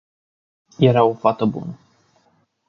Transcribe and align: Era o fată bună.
Era 0.79 1.03
o 1.03 1.13
fată 1.13 1.45
bună. 1.45 1.79